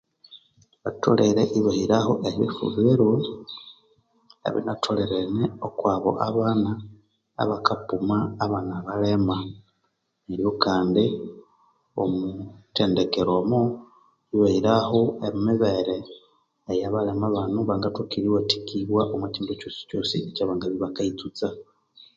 Batholere 0.83 1.43
ibahiraho 1.59 2.13
ebifuviro, 2.29 3.09
ibinatholerene 4.47 5.43
okwa 5.67 5.89
abo 5.97 6.11
abana 6.27 6.71
abakapuma 7.41 8.17
abana 8.45 8.73
abalema, 8.79 9.37
neryo 10.25 10.51
kandi 10.63 11.03
omu 12.01 12.23
thendekera 12.75 13.31
omo 13.41 13.61
ibahiraho 14.33 14.99
emibere 15.27 15.97
eya 16.71 16.85
abalema 16.89 17.27
bano 17.35 17.59
bangathoka 17.69 18.13
eriwathikibwa 18.19 19.01
omwa 19.13 19.27
kyindu 19.33 19.53
kyosi 19.59 19.81
kyosi 19.89 20.15
ekyabangabya 20.29 20.77
ibakayitsutsa. 20.77 21.47